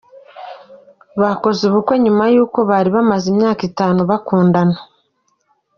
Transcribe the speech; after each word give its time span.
Bakoze 1.21 1.61
ubukwe 1.69 1.95
nyuma 2.03 2.23
y’uko 2.33 2.57
bari 2.69 2.89
bamaze 2.95 3.25
imyaka 3.33 3.61
itanu 3.69 3.99
bakundana. 4.09 4.77